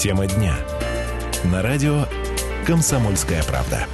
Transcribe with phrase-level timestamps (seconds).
[0.00, 0.56] Тема дня.
[1.44, 2.06] На радио
[2.66, 3.86] «Комсомольская правда».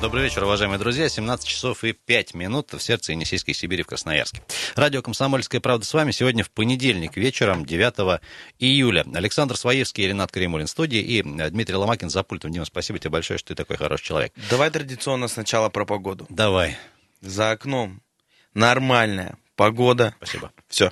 [0.00, 1.06] Добрый вечер, уважаемые друзья.
[1.06, 4.42] 17 часов и 5 минут в сердце Енисейской Сибири в Красноярске.
[4.74, 8.22] Радио «Комсомольская правда» с вами сегодня в понедельник вечером, 9
[8.58, 9.04] июля.
[9.14, 12.52] Александр Своевский и Ренат Кремулин в студии и Дмитрий Ломакин за пультом.
[12.52, 14.32] Дима, спасибо тебе большое, что ты такой хороший человек.
[14.48, 16.24] Давай традиционно сначала про погоду.
[16.30, 16.78] Давай.
[17.20, 18.00] За окном
[18.54, 20.14] нормальная погода.
[20.16, 20.52] Спасибо.
[20.68, 20.90] Все.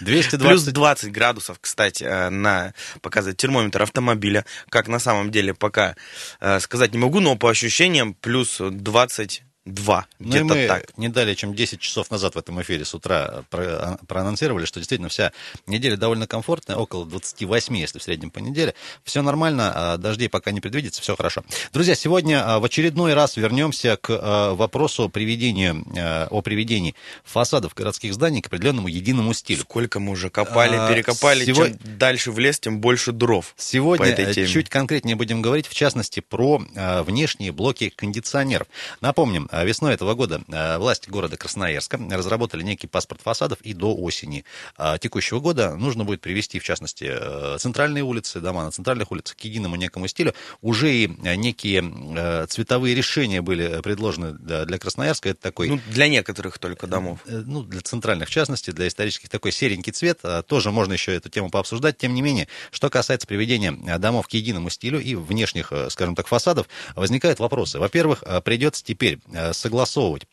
[0.00, 0.40] 220...
[0.40, 4.44] Плюс 20 градусов, кстати, э, на показывает термометр автомобиля.
[4.68, 5.96] Как на самом деле пока
[6.40, 10.06] э, сказать не могу, но по ощущениям плюс 20 два.
[10.20, 10.96] Ну Где-то мы так.
[10.96, 15.08] не далее, чем 10 часов назад в этом эфире с утра про- проанонсировали, что действительно
[15.08, 15.32] вся
[15.66, 18.74] неделя довольно комфортная, около 28, если в среднем по неделе.
[19.04, 21.42] Все нормально, а дождей пока не предвидится, все хорошо.
[21.72, 26.94] Друзья, сегодня а, в очередной раз вернемся к а, вопросу приведения, а, о приведении
[27.24, 29.62] фасадов городских зданий к определенному единому стилю.
[29.62, 31.44] Сколько мы уже копали, А, перекопали.
[31.44, 33.52] сегодня- Чем дальше в лес, тем больше дров.
[33.56, 38.68] Сегодня э, чуть конкретнее будем говорить, в частности, про э, внешние блоки кондиционеров.
[39.00, 43.94] Напомним, э, весной этого года э, власти города Красноярска разработали некий паспорт фасадов, и до
[43.94, 44.44] осени
[44.78, 49.36] э, текущего года нужно будет привести, в частности, э, центральные улицы, дома на центральных улицах
[49.36, 50.34] к единому некому стилю.
[50.62, 51.82] Уже и э, некие
[52.16, 55.30] э, цветовые решения были предложены для, Красноярска.
[55.30, 55.68] Это такой...
[55.68, 57.20] Ну, для некоторых только домов.
[57.26, 60.20] Ну, для центральных, в частности, для исторических, такой серенький цвет.
[60.22, 61.96] А, Тоже можно еще эту тему пообсуждать.
[61.96, 66.68] Тем не менее, что касается приведения домов к единому стилю и внешних, скажем так, фасадов,
[66.94, 67.78] возникают вопросы.
[67.78, 69.18] Во-первых, придется теперь
[69.52, 70.24] согласовывать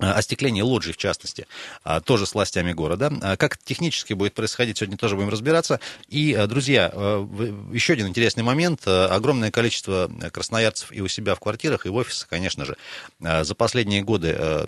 [0.00, 1.46] э, остекление лоджий, в частности,
[1.84, 3.10] а, тоже с властями города.
[3.38, 5.80] Как технически будет происходить, сегодня тоже будем разбираться.
[6.08, 7.26] И, э, друзья, э,
[7.74, 8.80] еще один интересный момент.
[8.86, 12.76] Э, Огромное количество э, красноярцев и у себя в квартирах, и в офисах, конечно же,
[13.20, 14.64] э, за последние годы э,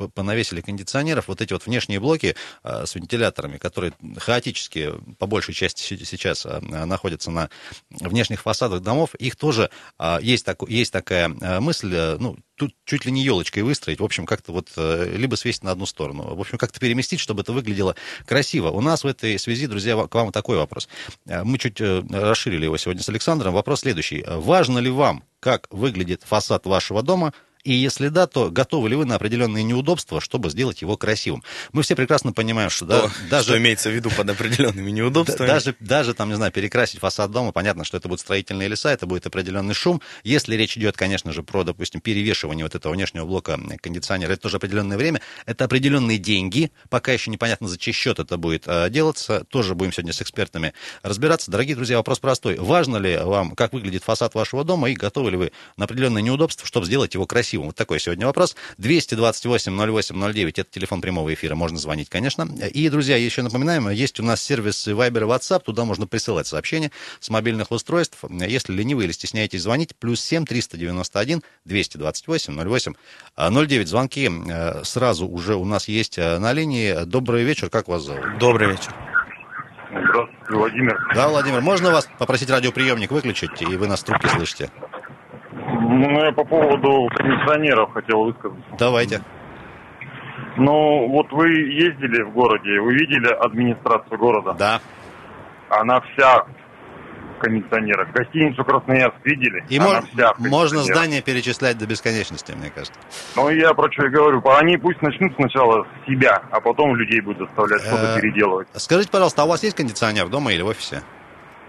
[0.00, 1.28] э, понавесили кондиционеров.
[1.28, 6.44] Вот эти вот внешние блоки э, с вентиляторами, которые хаотически, по большей части, се- сейчас
[6.44, 7.50] э, находятся на
[7.90, 9.70] внешних фасадах домов, их тоже
[10.20, 11.28] есть, тако- есть такая
[11.60, 15.36] мысль, э, ну, тут чуть ли не елочкой выстроить, в общем, как-то вот э, либо
[15.36, 17.94] свесить на одну сторону, в общем, как-то переместить, чтобы это выглядело
[18.26, 18.70] красиво.
[18.70, 20.88] У нас в этой связи, друзья, к вам такой вопрос.
[21.26, 23.54] Э, Мы чуть э, расширили его сегодня с Александром.
[23.54, 24.24] Вопрос следующий.
[24.26, 27.32] Важно ли вам, как выглядит фасад вашего дома,
[27.66, 31.42] и если да, то готовы ли вы на определенные неудобства, чтобы сделать его красивым?
[31.72, 34.96] Мы все прекрасно понимаем, что, да, То, даже Что имеется в виду под определенными да-
[34.96, 35.48] неудобствами.
[35.48, 39.06] Даже, даже там, не знаю, перекрасить фасад дома, понятно, что это будут строительные леса, это
[39.06, 40.00] будет определенный шум.
[40.22, 44.58] Если речь идет, конечно же, про, допустим, перевешивание вот этого внешнего блока кондиционера, это тоже
[44.58, 49.44] определенное время, это определенные деньги, пока еще непонятно, за чей счет это будет э, делаться,
[49.50, 50.72] тоже будем сегодня с экспертами
[51.02, 51.50] разбираться.
[51.50, 52.58] Дорогие друзья, вопрос простой.
[52.58, 56.64] Важно ли вам, как выглядит фасад вашего дома, и готовы ли вы на определенные неудобства,
[56.64, 57.55] чтобы сделать его красивым?
[57.64, 58.56] Вот такой сегодня вопрос.
[58.78, 62.48] 228-08-09, это телефон прямого эфира, можно звонить, конечно.
[62.72, 66.90] И, друзья, еще напоминаем, есть у нас сервис Viber и WhatsApp, туда можно присылать сообщения
[67.20, 68.18] с мобильных устройств.
[68.30, 72.94] Если ленивы или стесняетесь звонить, плюс 7 391 228 08
[73.36, 73.88] 09.
[73.88, 77.04] Звонки э, сразу уже у нас есть э, на линии.
[77.04, 78.38] Добрый вечер, как вас зовут?
[78.38, 78.94] Добрый вечер.
[79.90, 80.98] Здравствуйте, Владимир.
[81.14, 84.70] Да, Владимир, можно вас попросить радиоприемник выключить, и вы нас в трубке слышите?
[85.98, 88.64] Ну, я по поводу кондиционеров хотел высказаться.
[88.78, 89.20] Давайте.
[90.56, 94.54] Ну, вот вы ездили в городе, вы видели администрацию города?
[94.58, 94.80] Да.
[95.68, 96.44] Она вся
[97.36, 98.10] в кондиционерах.
[98.12, 99.64] Гостиницу Красноярск видели?
[99.68, 102.98] И Она мо- вся можно здание перечислять до бесконечности, мне кажется.
[103.36, 104.42] Ну, я про что и говорю.
[104.58, 108.68] Они пусть начнут сначала с себя, а потом людей будут заставлять что-то Э, переделывать.
[108.74, 111.02] Скажите, пожалуйста, а у вас есть кондиционер дома или в офисе?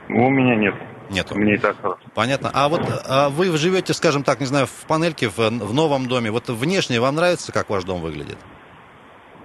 [0.09, 0.75] У меня нет.
[1.09, 1.37] Нету.
[1.37, 1.99] Мне и так хорошо.
[2.13, 2.51] Понятно.
[2.53, 6.31] А вот а вы живете, скажем так, не знаю, в панельке, в, в новом доме.
[6.31, 8.37] Вот внешне вам нравится, как ваш дом выглядит?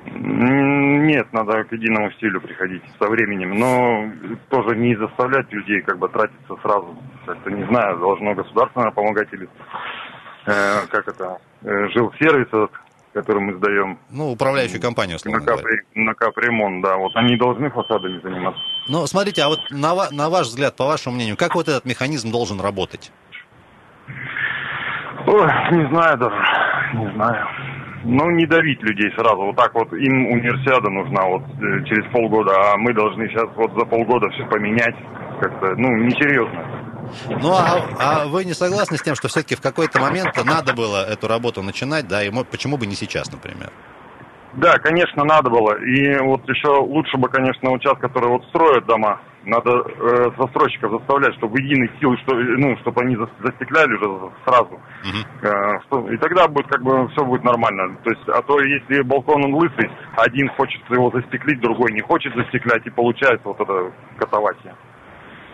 [0.05, 3.59] Нет, надо к единому стилю приходить со временем.
[3.59, 4.11] Но
[4.49, 6.97] тоже не заставлять людей как бы тратиться сразу.
[7.27, 9.49] Как-то не знаю, должно государство наверное, помогать или
[10.47, 12.73] э, как это, э, жилсервис, этот,
[13.13, 15.63] который мы сдаем Ну, управляющую компанию, на, условно говоря.
[15.63, 18.61] капри, на капремонт, да, вот они должны фасадами заниматься.
[18.89, 21.85] Ну, смотрите, а вот на, ва- на ваш взгляд, по вашему мнению, как вот этот
[21.85, 23.13] механизм должен работать?
[25.27, 26.37] Ой, не знаю даже,
[26.95, 27.47] не знаю.
[28.05, 29.37] Ну, не давить людей сразу.
[29.43, 33.73] Вот так вот им универсиада нужна вот э, через полгода, а мы должны сейчас вот
[33.79, 34.97] за полгода все поменять.
[35.41, 36.82] Как-то, ну, несерьезно.
[37.29, 41.05] Ну, а, а вы не согласны с тем, что все-таки в какой-то момент надо было
[41.05, 43.71] эту работу начинать, да, и почему бы не сейчас, например?
[44.55, 45.79] Да, конечно, надо было.
[45.83, 51.35] И вот еще лучше бы, конечно, сейчас, которые вот строят дома, надо э, застройщиков заставлять,
[51.37, 54.79] чтобы единый сил, что, ну, чтобы они за- застекляли уже сразу.
[55.05, 55.25] Мгм.
[55.43, 57.97] Э, что- и тогда будет как бы все будет нормально.
[58.05, 62.35] То есть, а то если балкон он лысый, один хочет его застеклить, другой не хочет
[62.37, 64.77] застеклять, и получается вот это катавасия.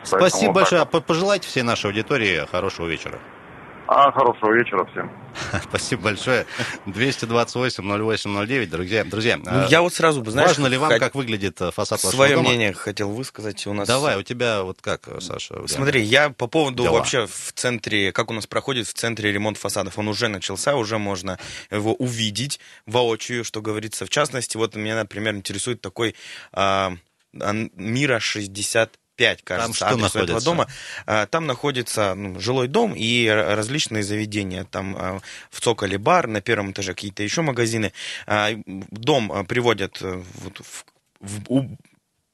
[0.05, 0.85] Спасибо большое.
[0.85, 1.05] Так.
[1.05, 3.19] Пожелайте всей нашей аудитории хорошего вечера.
[3.91, 5.11] А, хорошего вечера всем.
[5.63, 6.45] Спасибо большое.
[6.85, 9.05] 228-08-09, друзья.
[9.05, 11.01] Друзья, ну, э, я вот сразу бы, знаешь, важно ли вам, хот...
[11.01, 12.51] как выглядит э, фасад вашего Свое дома?
[12.51, 13.67] мнение хотел высказать.
[13.67, 13.89] У нас...
[13.89, 15.67] Давай, у тебя вот как, э, Саша?
[15.67, 16.99] Смотри, я по поводу Дела.
[16.99, 19.99] вообще в центре, как у нас проходит в центре ремонт фасадов.
[19.99, 21.39] Он уже начался, уже можно
[21.71, 24.05] его увидеть воочию, что говорится.
[24.05, 26.15] В частности, вот меня, например, интересует такой
[26.53, 26.93] а,
[27.33, 30.69] Мира 60 5, кажется, там что адрес этого дома.
[31.05, 34.65] А, там находится ну, жилой дом и э, различные заведения.
[34.65, 35.21] Там э,
[35.51, 37.93] в Цоколе бар, на первом этаже какие-то еще магазины.
[38.27, 40.85] А, дом э, приводят вот в,
[41.21, 41.77] в, в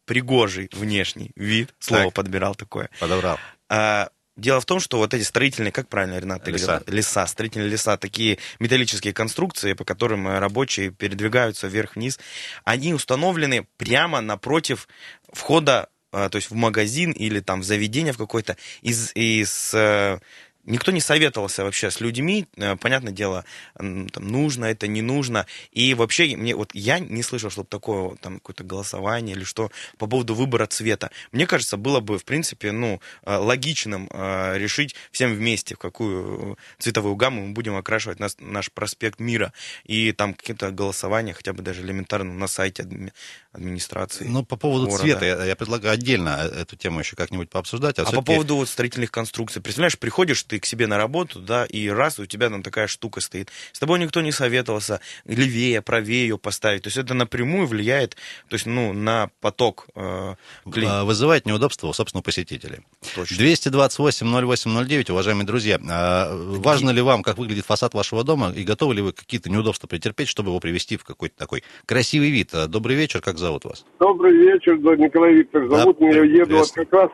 [0.05, 1.69] пригожий внешний вид.
[1.69, 1.77] Так.
[1.81, 2.91] Слово подбирал такое.
[3.01, 3.39] Подобрал.
[3.71, 6.67] А, дело в том, что вот эти строительные, как правильно, Ренат, ты леса.
[6.67, 6.95] говорил?
[6.95, 12.21] Леса, строительные леса, такие металлические конструкции, по которым рабочие передвигаются вверх-вниз,
[12.65, 14.87] они установлены прямо напротив
[15.33, 20.19] входа то есть в магазин или там в заведение в какое-то, из, из э,
[20.67, 23.45] Никто не советовался вообще с людьми, э, понятное дело,
[23.77, 25.47] там, нужно это, не нужно.
[25.73, 30.07] И вообще, мне, вот я не слышал, чтобы такое там какое-то голосование или что по
[30.07, 31.11] поводу выбора цвета.
[31.33, 36.59] Мне кажется, было бы, в принципе, ну, э, логичным э, решить всем вместе, в какую
[36.79, 39.53] цветовую гамму мы будем окрашивать нас- наш проспект мира.
[39.85, 43.13] И там какие-то голосования, хотя бы даже элементарно на сайте адми-
[43.53, 44.25] администрации.
[44.27, 45.03] Ну, по поводу города.
[45.03, 47.99] цвета, я, я предлагаю отдельно эту тему еще как-нибудь пообсуждать.
[47.99, 51.65] А, А по поводу вот строительных конструкций, представляешь, приходишь ты к себе на работу, да,
[51.67, 56.29] и раз у тебя там такая штука стоит, с тобой никто не советовался, левее, правее
[56.29, 58.17] ее поставить, то есть это напрямую влияет,
[58.49, 60.35] то есть, ну, на поток э,
[60.71, 61.01] клиентов.
[61.01, 62.81] а, вызывает неудобства у собственного посетителя.
[63.15, 63.35] Точно.
[63.35, 69.03] 228-08-09, уважаемые друзья, а, важно ли вам, как выглядит фасад вашего дома, и готовы ли
[69.03, 72.51] вы какие-то неудобства претерпеть, чтобы его привести в какой-то такой красивый вид?
[72.55, 73.85] А, Добрый вечер, как зовут вас?
[74.01, 75.71] Добрый вечер, да, Николай Викторович.
[75.71, 77.11] Да, Зовут меня, еду вот как раз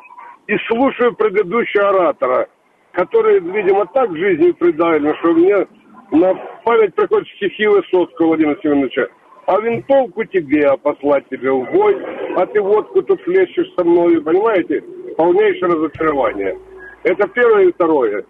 [0.47, 2.49] и слушаю предыдущего оратора,
[2.93, 5.67] который, видимо, так жизнью придавлен, что мне
[6.11, 6.35] на
[6.65, 9.09] память приходят стихи Высоцкого Владимира Семеновича.
[9.47, 11.97] А винтовку тебе, а послать тебе в бой,
[12.37, 14.83] а ты водку тут хлещешь со мной, понимаете?
[15.17, 16.59] Полнейшее разочарование.
[17.05, 18.25] Это первое и второе.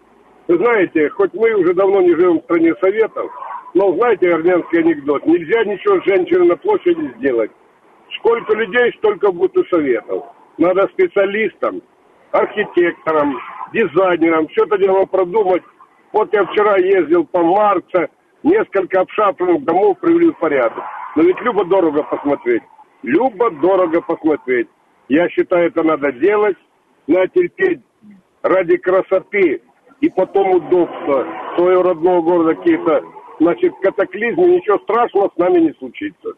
[0.49, 3.31] Вы знаете, хоть мы уже давно не живем в стране Советов,
[3.75, 7.51] но знаете армянский анекдот, нельзя ничего с женщиной на площади сделать.
[8.19, 10.25] Сколько людей, столько будет и советов.
[10.59, 11.83] Надо специалистам,
[12.33, 13.39] архитекторам,
[13.73, 15.63] дизайнерам все это дело продумать.
[16.13, 18.09] Вот я вчера ездил по Марце,
[18.43, 20.83] несколько обшапленных домов привели в порядок.
[21.17, 22.63] Но ведь любо-дорого посмотреть.
[23.03, 24.69] Любо-дорого посмотреть.
[25.09, 26.57] Я считаю, это надо делать,
[27.07, 27.81] надо терпеть
[28.43, 29.63] ради красоты
[30.01, 33.03] и потом удобства своего родного города какие-то,
[33.39, 36.31] значит, катаклизмы, ничего страшного с нами не случится.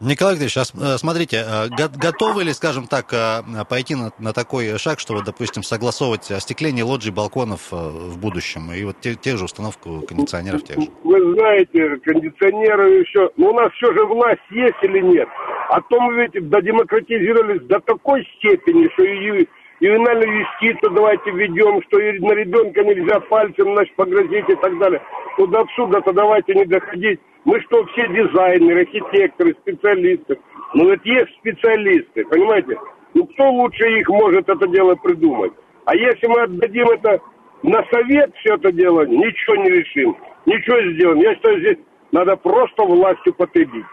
[0.00, 4.32] Николай Викторович, а э, смотрите, э, го- готовы ли, скажем так, э, пойти на, на
[4.32, 9.44] такой шаг, чтобы, допустим, согласовывать остекление лоджий, балконов в будущем, и вот те, те же
[9.44, 10.88] установку кондиционеров тех же?
[11.04, 13.30] Вы знаете, кондиционеры еще...
[13.36, 15.28] Ну, у нас все же власть есть или нет?
[15.68, 19.46] А то мы ведь додемократизировались до такой степени, что и
[19.80, 25.02] ювенальную юстицию давайте введем, что на ребенка нельзя пальцем, значит, погрозить и так далее.
[25.38, 27.20] Ну, до абсурда-то давайте не доходить.
[27.44, 30.38] Мы что, все дизайнеры, архитекторы, специалисты.
[30.74, 32.78] Ну, ведь есть специалисты, понимаете?
[33.14, 35.52] Ну, кто лучше их может это дело придумать?
[35.86, 37.20] А если мы отдадим это
[37.62, 41.20] на совет все это дело, ничего не решим, ничего сделаем.
[41.20, 41.78] Я считаю, здесь
[42.12, 43.86] надо просто властью потребить.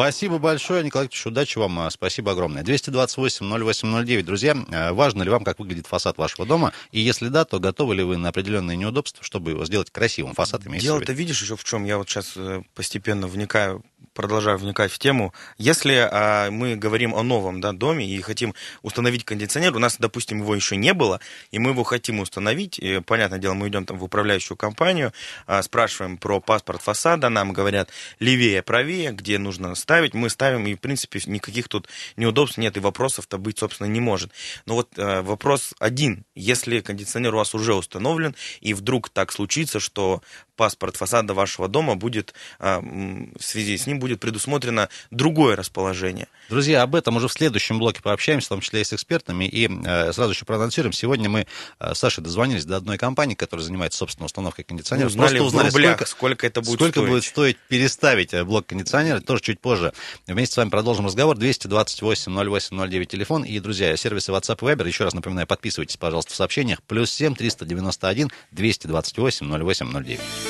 [0.00, 2.62] Спасибо большое, Николай Викторович, удачи вам, а, спасибо огромное.
[2.62, 7.60] 228-08-09, друзья, э, важно ли вам, как выглядит фасад вашего дома, и если да, то
[7.60, 10.66] готовы ли вы на определенные неудобства, чтобы его сделать красивым фасад?
[10.66, 11.84] имеется Дело-то видишь еще в чем?
[11.84, 12.32] Я вот сейчас
[12.74, 15.32] постепенно вникаю, продолжаю вникать в тему.
[15.58, 20.40] Если а, мы говорим о новом да, доме и хотим установить кондиционер, у нас, допустим,
[20.40, 23.98] его еще не было, и мы его хотим установить, и, понятное дело, мы идем там
[23.98, 25.12] в управляющую компанию,
[25.46, 30.74] а, спрашиваем про паспорт фасада, нам говорят левее, правее, где нужно ставить, мы ставим, и,
[30.74, 34.32] в принципе, никаких тут неудобств нет, и вопросов-то быть, собственно, не может.
[34.66, 36.24] Но вот э, вопрос один.
[36.34, 40.22] Если кондиционер у вас уже установлен, и вдруг так случится, что
[40.60, 46.28] паспорт фасада вашего дома будет, а, в связи с ним будет предусмотрено другое расположение.
[46.50, 49.46] Друзья, об этом уже в следующем блоке пообщаемся, в том числе и с экспертами.
[49.46, 50.92] И э, сразу еще проанонсируем.
[50.92, 51.46] Сегодня мы
[51.78, 55.12] э, с Сашей дозвонились до одной компании, которая занимается, собственно, установкой кондиционеров.
[55.12, 57.08] Узнали Просто в рублях, сколько это будет сколько стоить.
[57.08, 59.94] будет стоить переставить э, блок кондиционера, тоже чуть позже.
[60.26, 61.38] Вместе с вами продолжим разговор.
[61.38, 63.44] 228 08 09 телефон.
[63.44, 64.86] И, друзья, сервисы WhatsApp и Viber.
[64.86, 66.82] Еще раз напоминаю, подписывайтесь, пожалуйста, в сообщениях.
[66.82, 70.49] Плюс 7 391 228 08 09.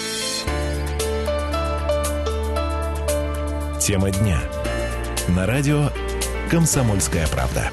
[3.91, 4.41] Тема дня.
[5.31, 5.91] На радио
[6.49, 7.73] «Комсомольская правда».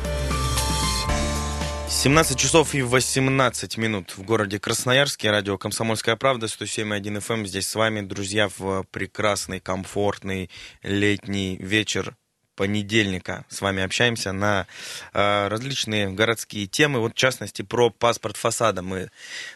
[1.88, 5.30] 17 часов и 18 минут в городе Красноярске.
[5.30, 7.34] Радио «Комсомольская правда», 107.1 FM.
[7.34, 7.46] Эм.
[7.46, 10.50] Здесь с вами, друзья, в прекрасный, комфортный
[10.82, 12.16] летний вечер
[12.58, 14.68] понедельника с вами общаемся на
[15.14, 17.00] э, различные городские темы.
[17.00, 19.10] Вот, в частности, про паспорт фасада мы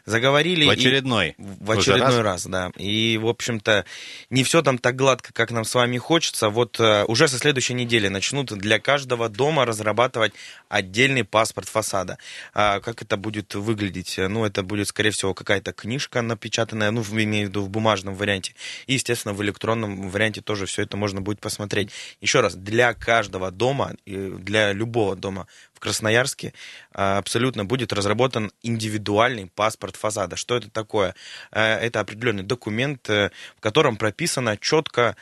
[0.06, 0.66] заговорили.
[0.66, 1.30] В очередной.
[1.30, 2.46] И, в очередной раз?
[2.46, 2.72] раз, да.
[2.78, 3.86] И, в общем-то,
[4.30, 6.50] не все там так гладко, как нам с вами хочется.
[6.50, 10.34] Вот э, уже со следующей недели начнут для каждого дома разрабатывать
[10.70, 12.20] отдельный паспорт фасада.
[12.54, 14.16] А как это будет выглядеть?
[14.18, 18.54] Ну, это будет, скорее всего, какая-то книжка напечатанная, ну, имею в виду в бумажном варианте.
[18.86, 21.90] И, естественно, в электронном варианте тоже все это можно будет посмотреть.
[22.22, 26.54] Еще раз, для каждого дома, для любого дома в Красноярске
[26.94, 30.36] а, абсолютно будет разработан индивидуальный паспорт фасада.
[30.36, 31.16] Что это такое?
[31.52, 35.16] Э, это определенный документ, э, в котором прописано четко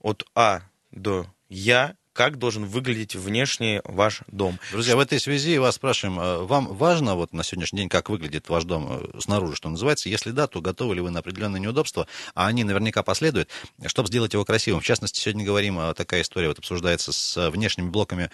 [0.00, 4.58] от А до Я как должен выглядеть внешне ваш дом.
[4.70, 8.48] Друзья, в этой связи вас спрашиваем, э, вам важно вот на сегодняшний день, как выглядит
[8.48, 10.08] ваш дом э, снаружи, что называется?
[10.08, 13.50] Если да, то готовы ли вы на определенные неудобства, а они наверняка последуют,
[13.86, 14.80] чтобы сделать его красивым?
[14.80, 18.30] В частности, сегодня говорим, э, такая история вот обсуждается с внешними блоками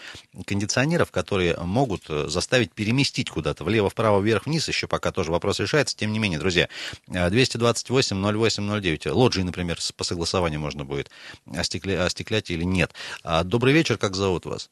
[0.46, 5.96] кондиционеров, которые могут заставить переместить куда-то влево, вправо, вверх, вниз, еще пока тоже вопрос решается.
[5.96, 6.68] Тем не менее, друзья,
[7.08, 11.10] 228 08 09, лоджии, например, по согласованию можно будет
[11.56, 12.04] остекля...
[12.04, 12.92] остеклять или нет.
[13.24, 14.68] А, добрый Добрый вечер, как зовут вас?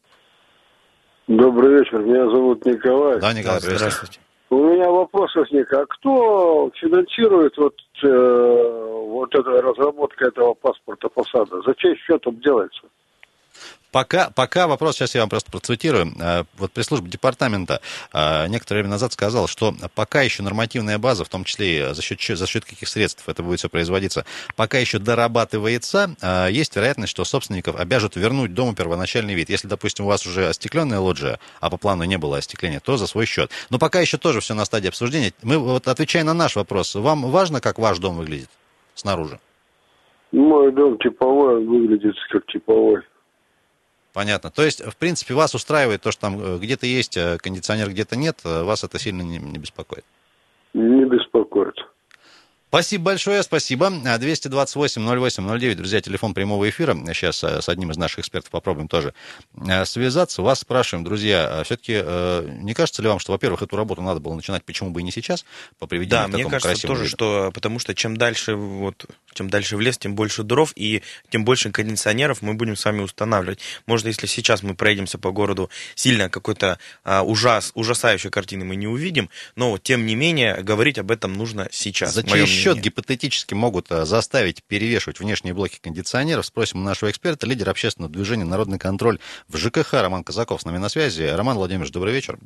[1.28, 3.20] Добрый вечер, меня зовут Николай.
[3.20, 4.18] Да, Николай, здравствуйте.
[4.50, 11.62] У меня вопрос возник, а кто финансирует вот, э, вот эта разработка этого паспорта фасада?
[11.62, 12.80] За чей счет он делается?
[13.90, 16.12] Пока, пока вопрос, сейчас я вам просто процитирую.
[16.20, 17.80] Э, вот пресс-служба департамента
[18.12, 22.20] э, некоторое время назад сказала, что пока еще нормативная база, в том числе за счет,
[22.20, 24.26] за счет каких средств это будет все производиться,
[24.56, 29.48] пока еще дорабатывается, э, есть вероятность, что собственников обяжут вернуть дому первоначальный вид.
[29.48, 33.06] Если, допустим, у вас уже остекленная лоджия, а по плану не было остекления, то за
[33.06, 33.50] свой счет.
[33.70, 35.32] Но пока еще тоже все на стадии обсуждения.
[35.42, 38.50] Мы, вот отвечая на наш вопрос, вам важно, как ваш дом выглядит
[38.94, 39.40] снаружи?
[40.32, 43.00] Мой дом типовой, выглядит как типовой.
[44.18, 44.50] Понятно.
[44.50, 48.16] То есть, в принципе, вас устраивает то, что там э, где-то есть э, кондиционер, где-то
[48.16, 50.04] нет, э, вас это сильно не, не беспокоит?
[50.74, 51.27] Не беспокоит.
[52.68, 53.86] Спасибо большое, спасибо.
[53.86, 56.94] 228-08-09, друзья, телефон прямого эфира.
[57.14, 59.14] Сейчас с одним из наших экспертов попробуем тоже
[59.84, 60.42] связаться.
[60.42, 61.94] Вас спрашиваем, друзья, а все-таки
[62.62, 65.10] не кажется ли вам, что, во-первых, эту работу надо было начинать, почему бы и не
[65.10, 65.46] сейчас,
[65.78, 67.10] по приведению да, к такому мне кажется тоже, виду?
[67.10, 69.06] что потому что чем дальше вот
[69.38, 73.02] чем дальше в лес, тем больше дров и тем больше кондиционеров мы будем с вами
[73.02, 73.60] устанавливать.
[73.86, 78.88] Может, если сейчас мы проедемся по городу, сильно какой-то а, ужас, ужасающей картины мы не
[78.88, 82.14] увидим, но тем не менее говорить об этом нужно сейчас.
[82.14, 82.24] За
[82.58, 86.46] чей счет гипотетически могут а, заставить перевешивать внешние блоки кондиционеров?
[86.46, 90.78] Спросим у нашего эксперта, лидер общественного движения «Народный контроль» в ЖКХ Роман Казаков с нами
[90.78, 91.22] на связи.
[91.22, 92.38] Роман Владимирович, добрый вечер.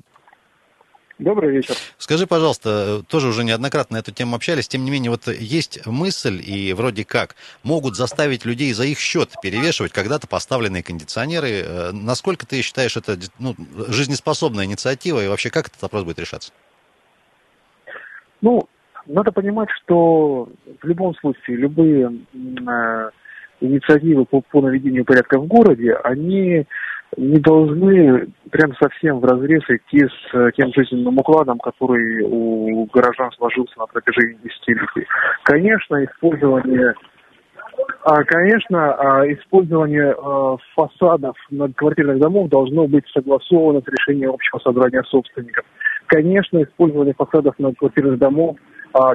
[1.19, 1.77] Добрый вечер.
[1.99, 6.43] Скажи, пожалуйста, тоже уже неоднократно на эту тему общались, тем не менее, вот есть мысль,
[6.45, 11.49] и вроде как, могут заставить людей за их счет перевешивать когда-то поставленные кондиционеры.
[11.51, 13.55] Э, насколько ты считаешь это ну,
[13.89, 16.53] жизнеспособная инициатива, и вообще как этот вопрос будет решаться?
[18.41, 18.69] Ну,
[19.07, 20.49] надо понимать, что
[20.81, 23.11] в любом случае любые э,
[23.61, 26.67] инициативы по, по наведению порядка в городе, они
[27.17, 33.31] не должны прям совсем в разрез идти с э, тем жизненным укладом, который у горожан
[33.33, 35.07] сложился на протяжении десятилетий.
[35.45, 36.95] Конечно, использование
[38.05, 45.03] а, конечно, а, использование а, фасадов многоквартирных домов должно быть согласовано с решением общего собрания
[45.05, 45.65] собственников.
[46.07, 48.57] Конечно, использование фасадов многоквартирных домов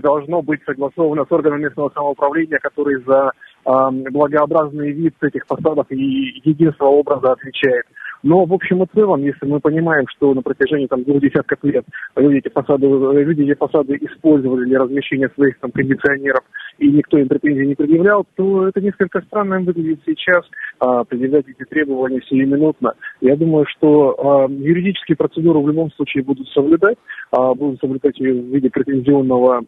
[0.01, 3.31] должно быть согласовано с органами местного самоуправления, которые за
[3.65, 7.85] благообразный вид этих фасадов и единство образа отвечает.
[8.23, 11.85] Но в общем и целом, если мы понимаем, что на протяжении там, двух десятков лет
[12.15, 16.43] люди эти фасады, люди эти фасады использовали для размещения своих там, кондиционеров,
[16.77, 20.43] и никто им претензий не предъявлял, то это несколько странно выглядит сейчас,
[20.79, 22.93] а, предъявлять эти требования сиюминутно.
[23.21, 26.97] Я думаю, что а, юридические процедуры в любом случае будут соблюдать,
[27.31, 29.63] а, будут соблюдать в виде претензионного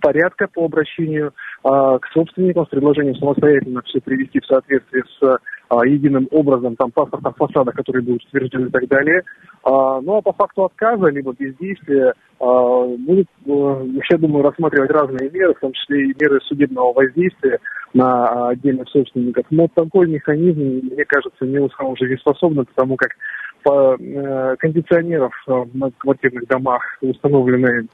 [0.00, 5.38] порядка по обращению а, к собственникам с предложением самостоятельно все привести в соответствие с
[5.84, 9.22] единым образом, там паспорта фасада, который будет утвержден и так далее.
[9.64, 15.30] А, ну а по факту отказа, либо бездействия, а, будут, а, я думаю, рассматривать разные
[15.30, 17.58] меры, в том числе и меры судебного воздействия
[17.94, 19.46] на отдельных собственников.
[19.50, 23.10] Но такой механизм, мне кажется, не самым жизнеспособным, потому как
[23.62, 27.86] по, э, кондиционеров в квартирных домах установлены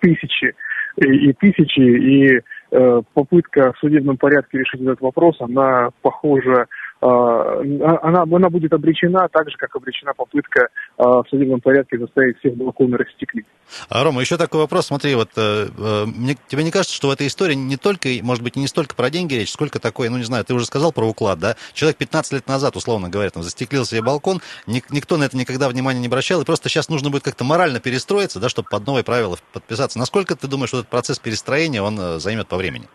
[0.00, 0.54] тысячи
[0.96, 6.66] и, тысячи, и э, попытка в судебном порядке решить этот вопрос, она похожа а,
[7.00, 12.56] она, она будет обречена так же, как обречена попытка а, в судебном порядке заставить всех
[12.56, 13.46] балконы растеклить.
[13.88, 14.86] А, Рома, еще такой вопрос.
[14.86, 18.42] Смотри, вот э, э, мне, тебе не кажется, что в этой истории не только, может
[18.42, 21.06] быть, не столько про деньги речь, сколько такой, ну, не знаю, ты уже сказал про
[21.06, 21.56] уклад, да?
[21.72, 25.68] Человек 15 лет назад, условно говоря, там, застеклил себе балкон, ник, никто на это никогда
[25.68, 29.04] внимания не обращал, и просто сейчас нужно будет как-то морально перестроиться, да, чтобы под новые
[29.04, 29.98] правила подписаться.
[29.98, 32.88] Насколько ты думаешь, что этот процесс перестроения, он э, займет по времени?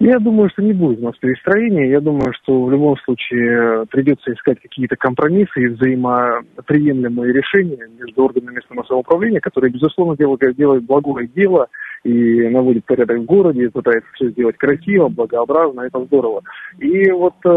[0.00, 1.88] Я думаю, что не будет у нас перестроения.
[1.88, 8.56] Я думаю, что в любом случае придется искать какие-то компромиссы и взаимоприемлемые решения между органами
[8.56, 11.68] местного самоуправления, которые, безусловно, делают, делают благое дело
[12.04, 16.42] и наводит порядок в городе, пытается все сделать красиво, благообразно, это здорово.
[16.78, 17.48] И вот э,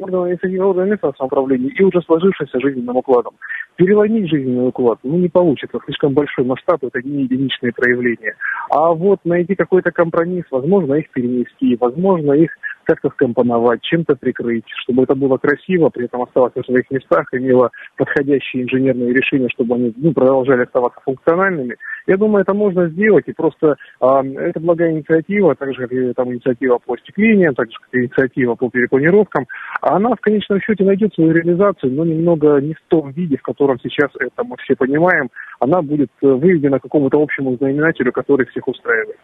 [0.00, 3.34] органы инициативы органы местного самоуправления и уже сложившимся жизненным укладом.
[3.76, 8.36] Переломить жизненный уклад ну, не получится, слишком большой масштаб, это не единичные проявления.
[8.70, 12.50] А вот найти какой-то компромисс, возможно, их перенести, возможно, их
[12.84, 17.70] как-то скомпоновать, чем-то прикрыть, чтобы это было красиво, при этом оставалось на своих местах, имело
[17.96, 21.76] подходящие инженерные решения, чтобы они ну, продолжали оставаться функциональными.
[22.06, 26.12] Я думаю, это можно сделать, и просто а, это благая инициатива, так же, как и
[26.12, 29.46] там инициатива по остеклениям, так же, как и инициатива по перепланировкам,
[29.80, 33.80] она в конечном счете найдет свою реализацию, но немного не в том виде, в котором
[33.80, 38.68] сейчас это мы все понимаем, она будет э, выведена к какому-то общему знаменателю, который всех
[38.68, 39.18] устраивает.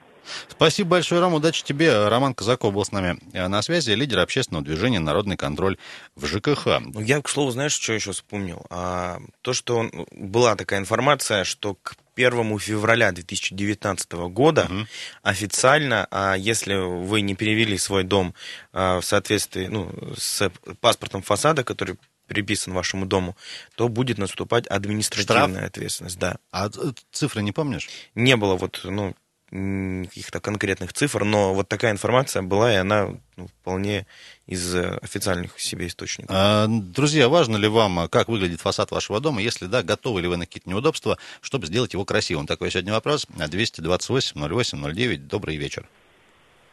[0.48, 1.34] Спасибо большое, Ром.
[1.34, 2.08] Удачи тебе.
[2.08, 5.76] Роман Казаков был с нами э, на связи, лидер общественного движения «Народный контроль»
[6.16, 6.80] в ЖКХ.
[6.80, 8.64] Ну, я, к слову, знаешь, что еще вспомнил?
[8.70, 14.86] А, то, что он, была такая информация, что к 1 февраля 2019 года угу.
[15.22, 18.34] официально, а если вы не перевели свой дом
[18.72, 23.36] а, в соответствии ну, с паспортом фасада, который приписан вашему дому,
[23.74, 25.66] то будет наступать административная Штраф?
[25.66, 26.18] ответственность.
[26.18, 26.36] Да.
[26.52, 26.70] А
[27.10, 27.88] цифры не помнишь?
[28.14, 29.16] Не было вот, ну,
[29.50, 34.06] каких-то конкретных цифр, но вот такая информация была, и она ну, вполне
[34.46, 36.30] из официальных себе источников.
[36.30, 39.40] А, друзья, важно ли вам, как выглядит фасад вашего дома?
[39.42, 42.46] Если да, готовы ли вы на какие-то неудобства, чтобы сделать его красивым?
[42.46, 43.26] Такой сегодня вопрос.
[43.28, 45.26] 228 08 09.
[45.26, 45.88] Добрый вечер.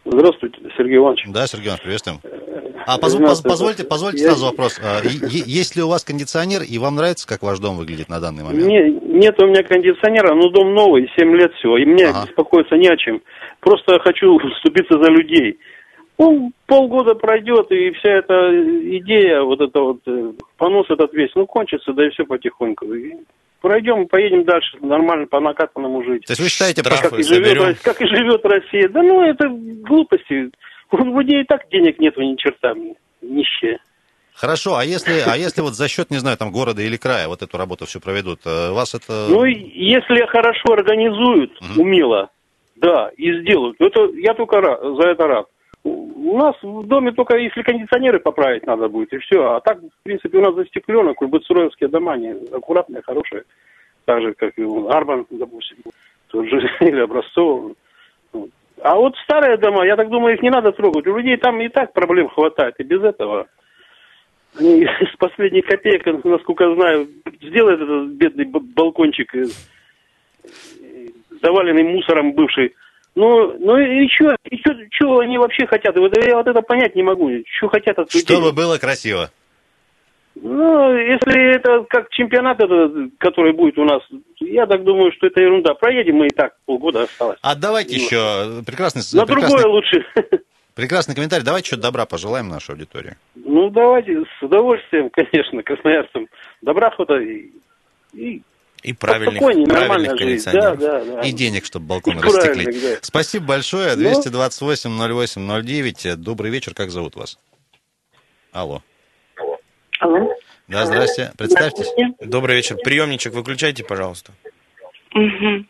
[0.05, 1.25] Здравствуйте, Сергей Иванович.
[1.27, 2.21] Да, Сергей Иванович, приветствуем.
[2.87, 4.29] А поз, поз, позвольте, позвольте я...
[4.29, 4.79] сразу вопрос.
[4.81, 8.45] А, есть ли у вас кондиционер, и вам нравится, как ваш дом выглядит на данный
[8.45, 8.65] момент?
[8.65, 12.25] Не, нет у меня кондиционера, но дом новый, 7 лет всего, и мне ага.
[12.25, 13.21] беспокоиться не о чем.
[13.59, 15.59] Просто хочу вступиться за людей.
[16.17, 18.33] Ну, полгода пройдет, и вся эта
[18.99, 22.85] идея, вот это вот, э, понос этот весь, ну, кончится, да и все потихоньку.
[22.93, 23.15] И
[23.59, 26.25] пройдем, поедем дальше, нормально, по накатанному жить.
[26.25, 28.87] То есть вы считаете, как, и живет, как и живет Россия?
[28.87, 30.51] Да ну, это глупости.
[30.91, 32.73] У людей и так денег нету ни черта,
[33.21, 33.79] нищие.
[34.33, 37.41] Хорошо, а если, а если вот за счет, не знаю, там города или края вот
[37.41, 39.27] эту работу все проведут, э, вас это...
[39.29, 41.81] Ну, если хорошо организуют, угу.
[41.81, 42.29] умело,
[42.75, 45.47] да, и сделают, это я только рад, за это рад.
[45.83, 49.55] У нас в доме только если кондиционеры поправить надо будет, и все.
[49.55, 53.43] А так, в принципе, у нас застеклено, кульбацуровские дома, они аккуратные, хорошие.
[54.05, 55.77] Так же, как и Арбан, допустим,
[56.27, 57.73] тот же, или Образцово.
[58.81, 61.07] А вот старые дома, я так думаю, их не надо трогать.
[61.07, 63.47] У людей там и так проблем хватает, и без этого.
[64.57, 67.07] Они с последних копеек, насколько знаю,
[67.41, 69.33] сделают этот бедный балкончик,
[71.41, 72.75] заваленный мусором бывший.
[73.15, 74.57] Ну, ну и что, и
[74.91, 75.97] что они вообще хотят?
[75.97, 77.31] Вот я вот это понять не могу.
[77.57, 78.27] Что хотят от людей?
[78.27, 79.31] Чтобы было красиво.
[80.41, 84.01] Ну, если это как чемпионат, это, который будет у нас,
[84.39, 85.73] я так думаю, что это ерунда.
[85.73, 87.39] Проедем мы и так, полгода осталось.
[87.41, 89.01] А давайте ну, еще прекрасный...
[89.17, 90.05] На прекрасный, другое лучше.
[90.75, 91.43] Прекрасный комментарий.
[91.43, 93.15] Давайте что-то добра пожелаем нашей аудитории.
[93.35, 96.27] Ну, давайте, с удовольствием, конечно, красноярцам.
[96.61, 97.49] Добра хода и,
[98.13, 98.43] и
[98.83, 100.79] и правильных, правильных кондиционеров.
[100.79, 101.21] Да, да, да.
[101.21, 102.79] И денег, чтобы балкон растеклить.
[102.79, 102.99] Да.
[103.01, 103.95] Спасибо большое.
[103.95, 106.15] 228-08-09.
[106.15, 106.75] Добрый вечер.
[106.75, 107.39] Как зовут вас?
[108.51, 108.83] Алло.
[109.99, 110.33] Алло.
[110.67, 111.31] Да, здрасте.
[111.37, 111.87] Представьтесь.
[112.19, 112.75] Добрый вечер.
[112.83, 114.31] Приемничек выключайте, пожалуйста.
[115.13, 115.65] Угу.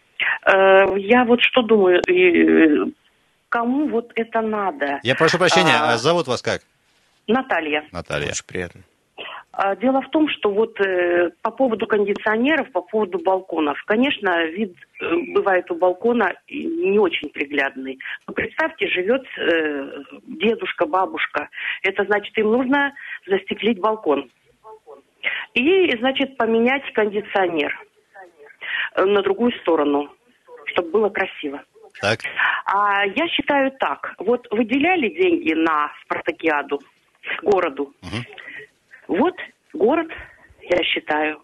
[0.98, 2.02] Я вот что думаю,
[3.50, 5.00] кому вот это надо?
[5.04, 6.62] Я прошу прощения, а, а зовут вас как?
[7.28, 7.84] Наталья.
[7.92, 8.32] Наталья.
[8.32, 8.82] Очень приятно.
[9.60, 14.76] А, дело в том, что вот э, по поводу кондиционеров, по поводу балконов, конечно, вид
[15.02, 17.98] э, бывает у балкона не очень приглядный.
[18.28, 21.50] Но представьте, живет э, дедушка, бабушка.
[21.82, 22.94] Это значит, им нужно
[23.26, 24.30] застеклить балкон.
[25.56, 27.74] И, значит, поменять кондиционер
[28.94, 30.12] э, на другую сторону,
[30.66, 31.64] чтобы было красиво.
[32.00, 32.20] Так.
[32.68, 34.14] А я считаю так.
[34.20, 36.80] Вот выделяли деньги на спартакиаду
[37.42, 37.92] городу.
[38.04, 38.18] Угу.
[39.08, 39.34] Вот
[39.74, 40.08] город,
[40.62, 41.42] я считаю,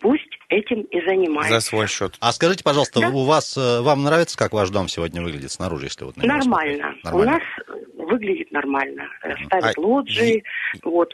[0.00, 1.54] пусть этим и занимается.
[1.54, 2.16] За свой счет.
[2.20, 3.08] А скажите, пожалуйста, да?
[3.10, 6.94] у вас, э, вам нравится, как ваш дом сегодня выглядит снаружи, если вот на Нормально.
[7.04, 7.12] Нормально.
[7.12, 7.42] У нас
[8.08, 9.08] выглядит нормально.
[9.22, 10.42] Э, Ставят А лоджии,
[10.82, 11.12] вот.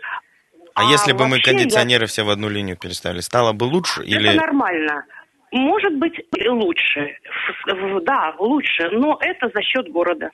[0.74, 4.00] А, если бы мы вообще я- кондиционеры все в одну линию переставили, стало бы лучше
[4.02, 4.36] Это или...
[4.36, 5.04] нормально.
[5.52, 7.16] Может быть, и лучше.
[8.02, 10.30] Да, лучше, но это за счет города.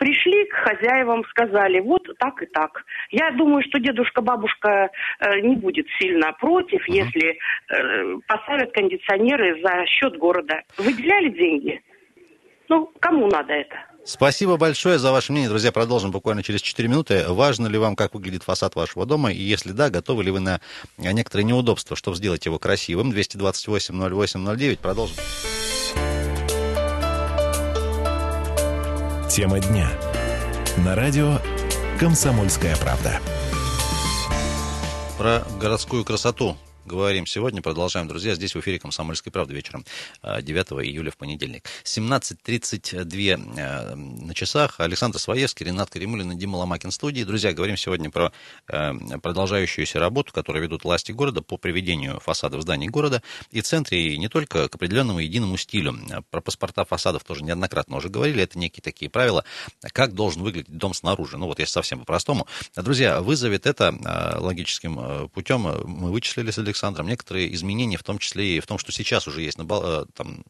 [0.00, 2.86] Пришли к хозяевам, сказали, вот так и так.
[3.10, 4.88] Я думаю, что дедушка, бабушка
[5.20, 7.36] э, не будет сильно против, если
[7.68, 10.62] э, поставят кондиционеры за счет города.
[10.78, 11.82] Выделяли деньги?
[12.70, 13.76] Ну, кому надо это?
[14.06, 15.50] Спасибо большое за ваше мнение.
[15.50, 17.24] Друзья, продолжим буквально через 4 минуты.
[17.28, 19.30] Важно ли вам, как выглядит фасад вашего дома?
[19.30, 20.62] И если да, готовы ли вы на
[20.96, 23.10] некоторые неудобства, чтобы сделать его красивым?
[23.12, 24.78] 228-08-09.
[24.78, 25.16] Продолжим.
[29.40, 29.88] Тема дня.
[30.84, 31.38] На радио
[31.98, 33.20] «Комсомольская правда».
[35.16, 36.58] Про городскую красоту
[36.90, 37.62] говорим сегодня.
[37.62, 38.34] Продолжаем, друзья.
[38.34, 39.84] Здесь в эфире «Комсомольской правды» вечером
[40.24, 41.64] э, 9 июля в понедельник.
[41.84, 44.80] 17.32 э, на часах.
[44.80, 47.22] Александр Своевский, Ренат Каримулин и Дима Ломакин в студии.
[47.22, 48.32] Друзья, говорим сегодня про
[48.66, 53.22] э, продолжающуюся работу, которую ведут власти города по приведению фасадов зданий города
[53.52, 55.96] и в центре, и не только к определенному единому стилю.
[56.30, 58.42] Про паспорта фасадов тоже неоднократно уже говорили.
[58.42, 59.44] Это некие такие правила,
[59.92, 61.38] как должен выглядеть дом снаружи.
[61.38, 62.48] Ну вот если совсем по-простому.
[62.74, 65.60] Друзья, вызовет это э, логическим путем.
[65.84, 69.42] Мы вычислили с Александром некоторые изменения, в том числе и в том, что сейчас уже
[69.42, 70.44] есть на, э, там,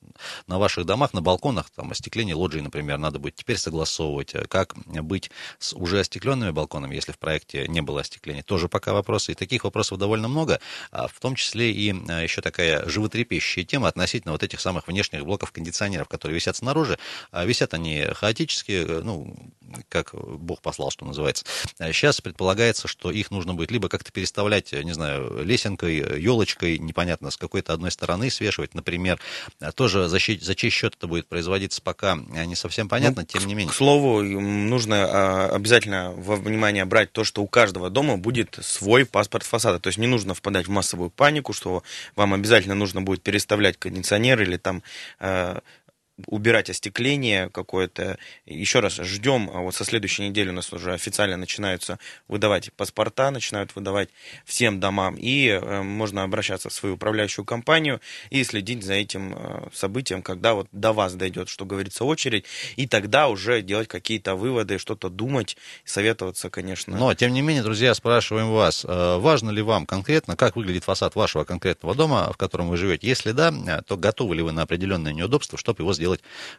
[0.47, 4.75] на ваших домах, на балконах, там остекление лоджии, например, надо будет теперь согласовывать, э, как
[4.87, 8.43] быть с уже остекленными балконами, если в проекте не было остекления.
[8.43, 9.33] Тоже пока вопросы.
[9.33, 13.89] И таких вопросов довольно много, а в том числе и э, еще такая животрепещущая тема
[13.89, 16.99] относительно вот этих самых внешних блоков кондиционеров, которые висят снаружи.
[17.31, 19.37] А Висят они хаотически, ну,
[19.89, 21.45] как Бог послал, что называется.
[21.79, 27.37] Сейчас предполагается, что их нужно будет либо как-то переставлять, не знаю, лесенкой, елочкой, непонятно, с
[27.37, 29.19] какой-то одной стороны свешивать, например.
[29.61, 33.23] А Тоже за чей, за чей счет это будет производиться, пока э, не совсем понятно,
[33.23, 33.73] Ну, тем не менее.
[33.73, 39.05] К слову, нужно а, обязательно во внимание брать то, что у каждого дома будет свой
[39.05, 39.79] паспорт фасада.
[39.79, 41.83] То есть не нужно впадать в массовую панику, что
[42.17, 44.83] вам обязательно нужно будет переставлять кондиционер или там
[45.19, 45.61] а,
[46.27, 48.19] убирать остекление какое-то.
[48.47, 53.31] Еще раз, ждем, а вот со следующей недели у нас уже официально начинаются выдавать паспорта,
[53.31, 54.11] начинают выдавать
[54.45, 59.69] всем домам, и э, можно обращаться в свою управляющую компанию и следить за этим э,
[59.73, 62.45] событием, когда вот до вас дойдет, что говорится, очередь,
[62.77, 66.97] и тогда уже делать какие-то выводы, что-то думать, советоваться, конечно.
[66.97, 71.15] Но, тем не менее, друзья, спрашиваем вас, э, важно ли вам конкретно, как выглядит фасад
[71.15, 73.07] вашего конкретного дома, в котором вы живете?
[73.07, 73.53] Если да,
[73.87, 76.10] то готовы ли вы на определенные неудобства, чтобы его сделать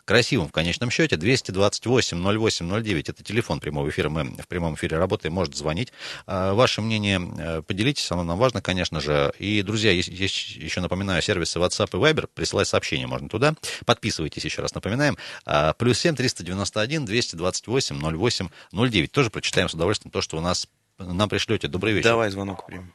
[0.06, 1.16] красивым в конечном счете?
[1.16, 5.92] 228-08-09, это телефон прямого эфира, мы в прямом эфире работаем, может звонить.
[6.28, 9.34] Э, Ваше мнение э, поделитесь, оно нам важно, конечно же.
[9.40, 13.54] И, друзья, есть, есть еще, напоминаю, сервисы WhatsApp и Viber, присылать сообщения можно туда.
[13.86, 15.18] Подписывайтесь, еще раз напоминаем.
[15.46, 19.12] А, Плюс 7 391 228 08 09.
[19.12, 20.68] Тоже прочитаем с удовольствием то, что у нас
[21.00, 21.68] нам пришлете.
[21.68, 22.10] Добрый вечер.
[22.10, 22.94] Давай звонок примем.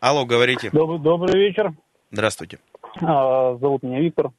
[0.00, 0.70] Алло, говорите.
[0.70, 1.74] Добрый, добрый вечер.
[2.10, 2.58] Здравствуйте.
[3.00, 4.30] А, зовут меня Виктор.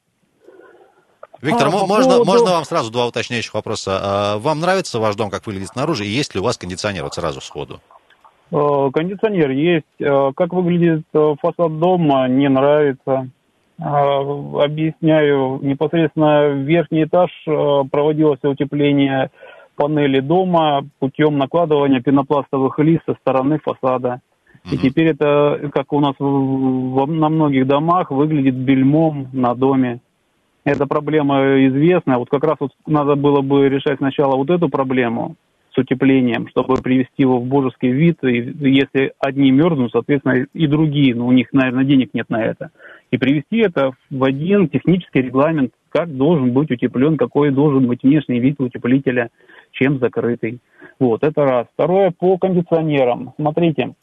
[1.40, 3.98] Виктор, А, по можно, поводу- можно вам сразу два уточняющих вопроса?
[4.02, 7.14] А, Вам нравится ваш дом, как выглядит снаружи, и есть ли у вас кондиционер вот
[7.14, 7.80] сразу сходу?
[8.50, 9.84] Э, Кондиционер есть.
[10.00, 13.28] Э, Как выглядит э, фасад дома, не нравится.
[13.80, 15.60] Объясняю.
[15.62, 19.30] Непосредственно верхний этаж проводилось утепление
[19.76, 24.20] панели дома путем накладывания пенопластовых лист со стороны фасада.
[24.72, 30.00] И теперь это, как у нас во- на многих домах, выглядит бельмом на доме.
[30.68, 32.18] Эта проблема известна.
[32.18, 35.36] Вот как раз вот надо было бы решать сначала вот эту проблему
[35.72, 38.22] с утеплением, чтобы привести его в божеский вид.
[38.22, 41.14] И если одни мерзнут, соответственно, и другие.
[41.14, 42.70] Но у них, наверное, денег нет на это.
[43.10, 48.38] И привести это в один технический регламент, как должен быть утеплен, какой должен быть внешний
[48.38, 49.30] вид утеплителя,
[49.72, 50.58] чем закрытый.
[51.00, 51.66] Вот, это раз.
[51.72, 53.32] Второе, по кондиционерам.
[53.36, 53.94] Смотрите,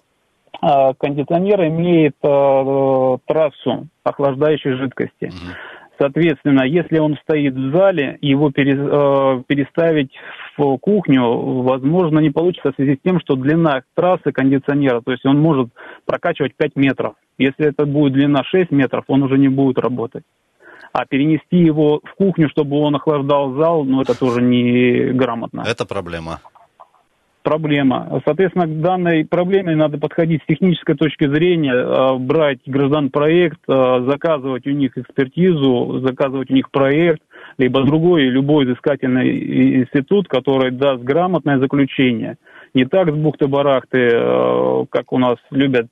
[0.61, 5.25] а, кондиционер имеет а, трассу охлаждающей жидкости.
[5.25, 5.53] Мгм.
[5.97, 8.51] Соответственно, если он стоит в зале, его э,
[9.47, 10.11] переставить
[10.57, 15.25] в кухню, возможно, не получится в связи с тем, что длина трассы кондиционера, то есть
[15.25, 15.69] он может
[16.05, 17.13] прокачивать 5 метров.
[17.37, 20.23] Если это будет длина 6 метров, он уже не будет работать.
[20.91, 25.85] А перенести его в кухню, чтобы он охлаждал зал, ну это тоже не грамотно Это
[25.85, 26.39] проблема.
[27.45, 28.21] Проблема.
[28.25, 34.05] Соответственно, к данной проблеме надо подходить с технической точки зрения, э, брать граждан проект, э,
[34.09, 37.21] заказывать у них экспертизу, заказывать у них проект,
[37.59, 42.37] либо другой, любой изыскательный институт, который даст грамотное заключение.
[42.73, 45.87] Не так с бухты-барахты, э, как у нас любят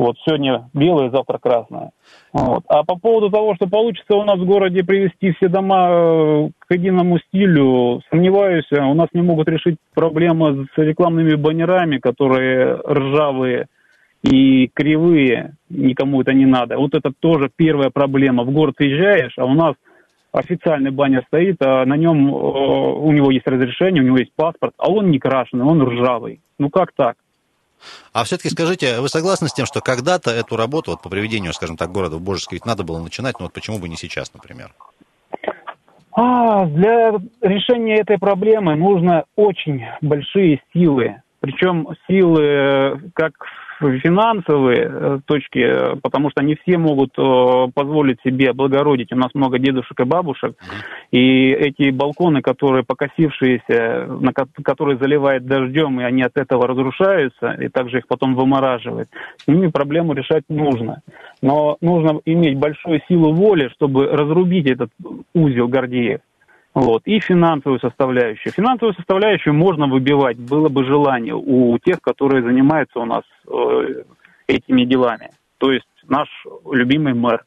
[0.00, 1.90] Вот сегодня белое, завтра красное.
[2.32, 2.64] Вот.
[2.68, 6.72] А по поводу того, что получится у нас в городе привести все дома э, к
[6.72, 13.66] единому стилю, сомневаюсь, у нас не могут решить проблемы с рекламными баннерами, которые ржавые
[14.22, 16.78] и кривые, никому это не надо.
[16.78, 18.44] Вот это тоже первая проблема.
[18.44, 19.74] В город приезжаешь, а у нас
[20.32, 24.72] официальный баннер стоит, а на нем э, у него есть разрешение, у него есть паспорт,
[24.78, 26.40] а он не крашеный, он ржавый.
[26.58, 27.16] Ну как так?
[28.12, 31.76] А все-таки скажите, вы согласны с тем, что когда-то эту работу вот, по приведению, скажем
[31.76, 34.72] так, города в Божеске ведь надо было начинать, но вот почему бы не сейчас, например?
[36.12, 41.22] А, для решения этой проблемы нужно очень большие силы.
[41.40, 43.32] Причем силы как
[43.80, 49.12] финансовые э, точки, э, потому что не все могут э, позволить себе облагородить.
[49.12, 50.56] У нас много дедушек и бабушек,
[51.10, 57.68] и эти балконы, которые покосившиеся, на которые заливает дождем, и они от этого разрушаются, и
[57.68, 61.02] также их потом вымораживает, с ними проблему решать нужно.
[61.42, 64.90] Но нужно иметь большую силу воли, чтобы разрубить этот
[65.34, 66.20] узел Гордеев.
[66.74, 67.02] Вот.
[67.04, 68.52] И финансовую составляющую.
[68.52, 74.04] Финансовую составляющую можно выбивать, было бы желание у тех, которые занимаются у нас э,
[74.46, 75.30] этими делами.
[75.58, 76.28] То есть наш
[76.70, 77.44] любимый мэр.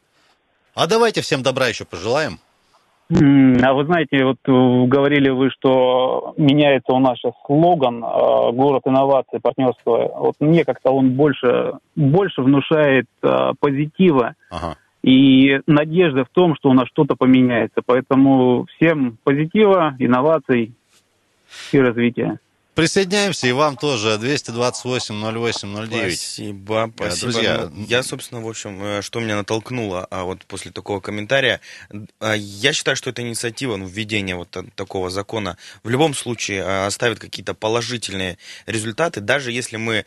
[0.76, 2.40] А давайте всем добра еще пожелаем.
[3.10, 8.84] А вы знаете, вот э, говорили вы, что меняется у нас сейчас слоган э, «Город
[8.86, 10.10] инноваций, партнерства».
[10.18, 14.36] Вот мне как-то он больше, больше внушает э, позитива.
[14.50, 17.82] Ага и надежда в том, что у нас что-то поменяется.
[17.86, 20.74] Поэтому всем позитива, инноваций
[21.72, 22.40] и развития.
[22.76, 26.16] Присоединяемся, и вам тоже 228-08-09.
[26.16, 27.32] Спасибо, спасибо.
[27.32, 31.62] Друзья, ну, я, собственно, в общем, э, что меня натолкнуло а вот после такого комментария,
[32.20, 36.88] а, я считаю, что эта инициатива, ну, введение вот такого закона в любом случае а,
[36.88, 40.06] оставит какие-то положительные результаты, даже если мы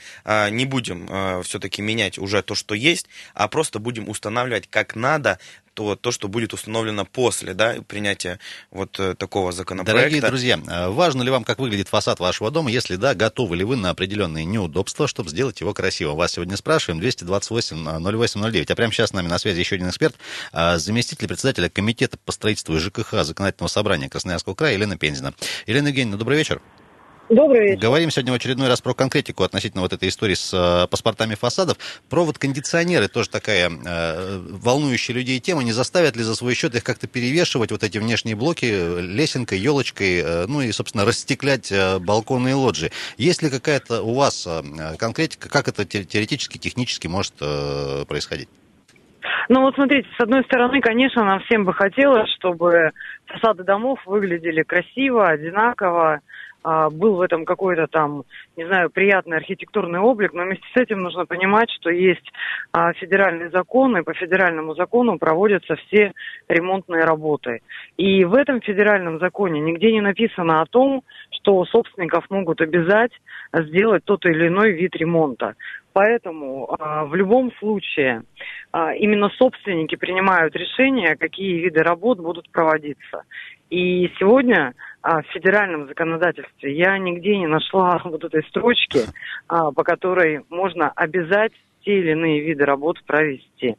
[0.50, 5.38] не будем все-таки менять уже то, что есть, а просто будем устанавливать как надо
[5.76, 10.00] то, то, что будет установлено после да, принятия вот э, такого законопроекта.
[10.00, 12.70] Дорогие друзья, э, важно ли вам, как выглядит фасад вашего дома?
[12.70, 16.16] Если да, готовы ли вы на определенные неудобства, чтобы сделать его красивым?
[16.16, 18.72] Вас сегодня спрашиваем 228-08-09.
[18.72, 20.16] А прямо сейчас с нами на связи еще один эксперт,
[20.54, 25.34] э, заместитель председателя Комитета по строительству ЖКХ Законодательного собрания Красноярского края Елена Пензина.
[25.66, 26.62] Елена Евгеньевна, добрый вечер.
[27.28, 27.80] Добрый вечер.
[27.80, 31.76] Говорим сегодня в очередной раз про конкретику относительно вот этой истории с э, паспортами фасадов.
[32.08, 35.64] Провод кондиционеры тоже такая э, волнующая людей тема.
[35.64, 38.66] Не заставят ли за свой счет их как-то перевешивать, вот эти внешние блоки,
[39.00, 42.92] лесенкой, елочкой, э, ну и, собственно, расстеклять э, балконы и лоджии.
[43.18, 48.48] Есть ли какая-то у вас э, конкретика, как это теоретически, технически может э, происходить?
[49.48, 52.92] Ну вот смотрите, с одной стороны, конечно, нам всем бы хотелось, чтобы
[53.26, 56.20] фасады домов выглядели красиво, одинаково,
[56.66, 58.24] а, был в этом какой-то там,
[58.56, 62.28] не знаю, приятный архитектурный облик, но вместе с этим нужно понимать, что есть
[62.72, 66.12] а, федеральный закон, и по федеральному закону проводятся все
[66.48, 67.60] ремонтные работы.
[67.96, 73.12] И в этом федеральном законе нигде не написано о том, что собственников могут обязать
[73.52, 75.54] сделать тот или иной вид ремонта.
[75.96, 78.22] Поэтому а, в любом случае
[78.70, 83.22] а, именно собственники принимают решение, какие виды работ будут проводиться.
[83.70, 89.06] И сегодня а, в федеральном законодательстве я нигде не нашла вот этой строчки,
[89.48, 93.76] по которой можно обязать те или иные виды работ провести.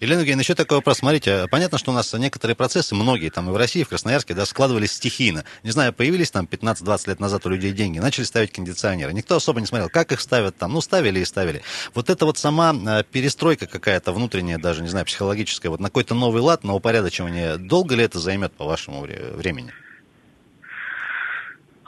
[0.00, 0.98] Елена Евгеньевна, еще такой вопрос.
[0.98, 4.34] Смотрите, понятно, что у нас некоторые процессы, многие там и в России, и в Красноярске,
[4.34, 5.44] да, складывались стихийно.
[5.62, 9.12] Не знаю, появились там 15-20 лет назад у людей деньги, начали ставить кондиционеры.
[9.12, 10.72] Никто особо не смотрел, как их ставят там.
[10.72, 11.62] Ну, ставили и ставили.
[11.94, 16.14] Вот это вот сама э, перестройка какая-то внутренняя, даже, не знаю, психологическая, вот на какой-то
[16.14, 19.72] новый лад, на упорядочивание, долго ли это займет по вашему времени?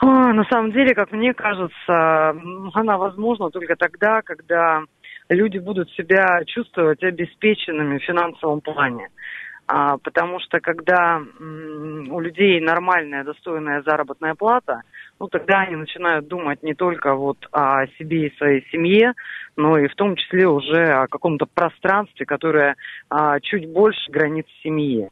[0.01, 2.35] А, на самом деле, как мне кажется,
[2.73, 4.81] она возможна только тогда, когда
[5.29, 9.09] люди будут себя чувствовать обеспеченными в финансовом плане.
[9.67, 14.81] А, потому что когда м, у людей нормальная, достойная заработная плата,
[15.19, 19.13] ну тогда они начинают думать не только вот о себе и своей семье,
[19.55, 22.75] но и в том числе уже о каком-то пространстве, которое
[23.09, 25.09] а, чуть больше границ семьи.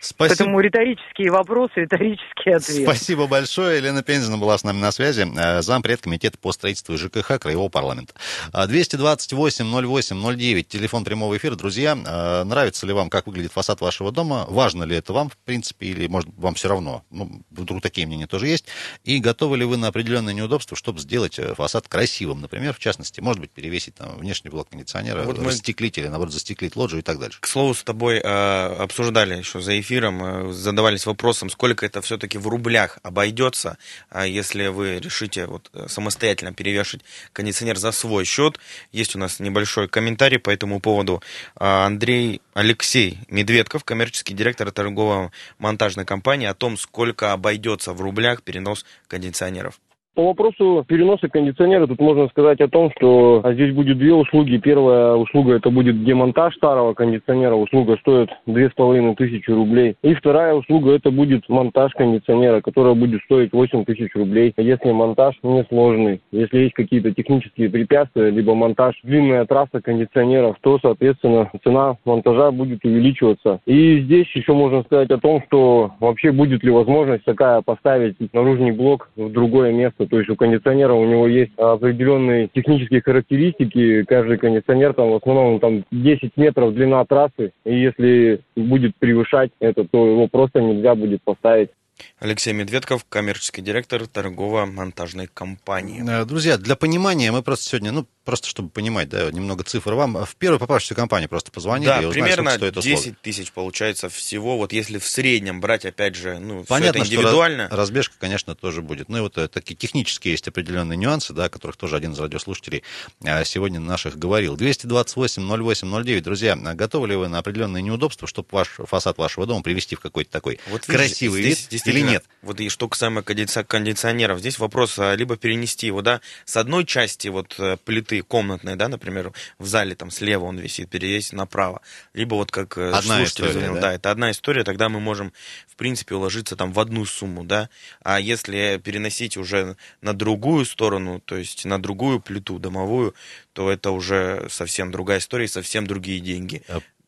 [0.00, 0.28] Спасибо.
[0.28, 2.84] Поэтому риторические вопросы, риторические ответы.
[2.84, 3.76] Спасибо большое.
[3.76, 8.14] Елена Пензина была с нами на связи, э, зампред комитета по строительству ЖКХ Краевого парламента.
[8.54, 11.54] 228-08-09, телефон прямого эфира.
[11.54, 14.46] Друзья, э, нравится ли вам, как выглядит фасад вашего дома?
[14.48, 17.04] Важно ли это вам, в принципе, или, может, вам все равно?
[17.10, 18.64] Ну, вдруг такие мнения тоже есть.
[19.04, 22.40] И готовы ли вы на определенные неудобства, чтобы сделать э, фасад красивым?
[22.40, 25.48] Например, в частности, может быть, перевесить там внешний блок кондиционера, вот мы...
[25.48, 27.38] расстеклить или, наоборот, застеклить лоджию и так дальше.
[27.42, 32.00] К слову, с тобой э, обсуждали еще за эфир эфиром э, задавались вопросом, сколько это
[32.00, 33.76] все-таки в рублях обойдется,
[34.08, 38.60] а если вы решите вот э, самостоятельно перевешивать кондиционер за свой счет.
[38.92, 41.22] Есть у нас небольшой комментарий по этому поводу.
[41.56, 48.84] А, Андрей Алексей Медведков, коммерческий директор торгово-монтажной компании, о том, сколько обойдется в рублях перенос
[49.08, 49.80] кондиционеров.
[50.20, 54.58] По вопросу переноса кондиционера тут можно сказать о том, что а, здесь будет две услуги.
[54.58, 57.54] Первая услуга это будет демонтаж старого кондиционера.
[57.54, 59.96] Услуга стоит две с половиной тысячи рублей.
[60.02, 64.52] И вторая услуга это будет монтаж кондиционера, которая будет стоить восемь тысяч рублей.
[64.58, 71.50] Если монтаж несложный, если есть какие-то технические препятствия, либо монтаж длинная трасса кондиционеров, то, соответственно,
[71.64, 73.60] цена монтажа будет увеличиваться.
[73.64, 78.72] И здесь еще можно сказать о том, что вообще будет ли возможность такая поставить наружный
[78.72, 84.02] блок в другое место то есть у кондиционера у него есть определенные технические характеристики.
[84.04, 87.52] Каждый кондиционер там в основном там 10 метров длина трассы.
[87.64, 91.70] И если будет превышать это, то его просто нельзя будет поставить.
[92.18, 96.02] Алексей Медведков, коммерческий директор торгово-монтажной компании.
[96.08, 100.24] Э, друзья, для понимания мы просто сегодня, ну, просто чтобы понимать, да, немного цифр вам.
[100.24, 104.56] В первую попавшуюся компанию просто позвонили да, и узнали, примерно стоит 10 тысяч получается всего.
[104.56, 107.66] Вот если в среднем брать, опять же, ну, Понятно, все это индивидуально.
[107.66, 109.08] Что разбежка, конечно, тоже будет.
[109.08, 112.20] Ну и вот э, такие технические есть определенные нюансы, да, о которых тоже один из
[112.20, 112.82] радиослушателей
[113.22, 114.56] э, сегодня наших говорил.
[114.56, 116.22] 228 08 09.
[116.22, 120.30] Друзья, готовы ли вы на определенные неудобства, чтобы ваш фасад вашего дома привести в какой-то
[120.30, 122.24] такой вот, красивый видишь, вид или нет?
[122.42, 127.28] Вот и что касаемо кондиционеров, здесь вопрос а, либо перенести его, да, с одной части
[127.28, 127.76] вот э,
[128.10, 131.80] плиты комнатной, да, например, в зале там слева он висит, перевесить направо,
[132.14, 133.80] либо вот как э, одна слушатель история, звонил, да?
[133.80, 135.32] да, это одна история, тогда мы можем,
[135.68, 137.68] в принципе, уложиться там в одну сумму, да,
[138.02, 143.14] а если переносить уже на другую сторону, то есть на другую плиту домовую,
[143.52, 146.62] то это уже совсем другая история, совсем другие деньги.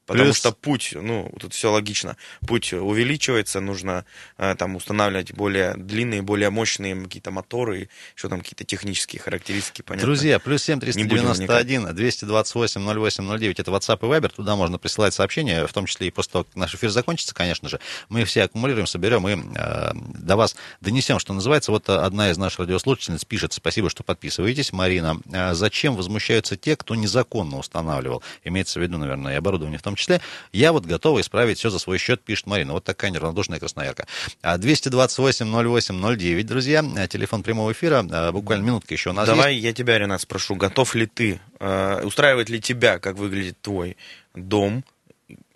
[0.07, 2.17] Потому Плюс- что путь, ну, тут все логично.
[2.47, 4.05] Путь увеличивается, нужно
[4.37, 10.07] э, там устанавливать более длинные, более мощные какие-то моторы, еще там какие-то технические характеристики, понятно.
[10.07, 11.67] Друзья, плюс 7 Не будем вникать.
[11.67, 16.09] 391 228 08 09, это WhatsApp и Viber, туда можно присылать сообщения, в том числе
[16.09, 19.93] и после того, как наш эфир закончится, конечно же, мы все аккумулируем, соберем и э,
[19.95, 21.71] до вас донесем, что называется.
[21.71, 26.77] Вот э, одна из наших радиослушательниц пишет, спасибо, что подписываетесь, Марина, э, зачем возмущаются те,
[26.77, 30.20] кто незаконно устанавливал, имеется в виду, наверное, и оборудование в том числе,
[30.52, 32.72] я вот готова исправить все за свой счет, пишет Марина.
[32.72, 34.07] Вот такая неравнодушная красноярка.
[34.42, 39.26] А 228 08 09, друзья, э, телефон прямого эфира, э, буквально минутка еще у нас
[39.26, 39.64] Давай есть.
[39.64, 43.96] я тебя, Ренат, спрошу, готов ли ты, э, устраивает ли тебя, как выглядит твой
[44.35, 44.85] дом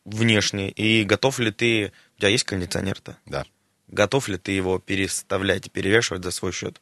[0.05, 3.17] внешне, и готов ли ты, у тебя есть кондиционер-то?
[3.27, 3.45] Да.
[3.89, 6.81] Готов ли ты его переставлять и перевешивать за свой счет?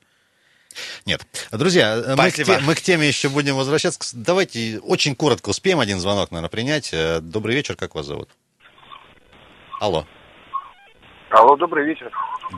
[1.07, 1.23] Нет.
[1.53, 3.99] Друзья, э, мы к, те- мы к теме еще будем возвращаться.
[4.17, 6.91] Давайте очень коротко успеем один звонок, наверное, принять.
[6.93, 8.29] Э, Добрый вечер, как вас зовут?
[9.81, 10.07] Алло.
[11.31, 12.11] Алло, добрый вечер.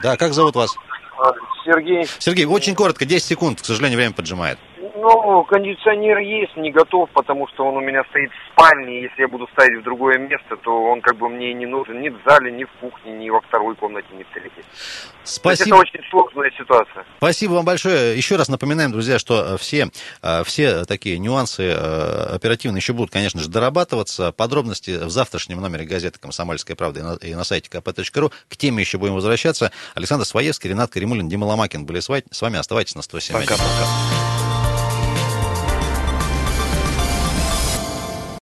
[0.03, 0.75] Да, как зовут вас?
[1.19, 1.33] А,
[1.65, 2.07] Сергей.
[2.19, 4.59] Сергей, очень коротко, 10 секунд, к сожалению, время поджимает.
[4.99, 9.03] Ну, кондиционер есть, не готов, потому что он у меня стоит в спальне.
[9.03, 12.09] Если я буду ставить в другое место, то он как бы мне не нужен ни
[12.09, 14.51] в зале, ни в кухне, ни во второй комнате, ни в третьей.
[14.53, 15.77] То есть Спасибо.
[15.77, 17.05] это очень сложная ситуация.
[17.19, 18.17] Спасибо вам большое.
[18.17, 19.89] Еще раз напоминаем, друзья, что э, все,
[20.23, 24.33] э, все такие нюансы э, оперативно еще будут, конечно же, дорабатываться.
[24.33, 28.33] Подробности в завтрашнем номере газеты «Комсомольская правда» и на, сайте kp.ru.
[28.49, 29.73] К теме еще будем возвращаться.
[29.95, 32.25] Александр Своевский, Ренат Каримулин, Дима Ломакин были с вами.
[32.31, 32.59] С вами.
[32.59, 33.35] Оставайтесь на 107.
[33.35, 34.36] Пока-пока.